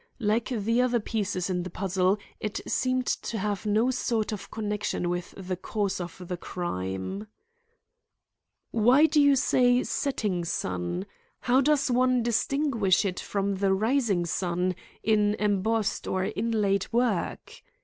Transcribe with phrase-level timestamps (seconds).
[0.17, 5.11] Like the other pieces in the puzzle, it seemed to have no sort of connection
[5.11, 7.27] with the cause of the crime.
[8.71, 11.05] "Why do you say 'setting sun'?
[11.41, 17.61] How does one distinguish it from the rising sun in embossed or inlaid work?"